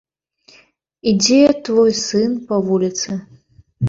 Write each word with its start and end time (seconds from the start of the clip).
Ідзе 1.11 1.37
твой 1.67 1.91
сын 2.05 2.31
па 2.47 2.57
вуліцы. 2.71 3.19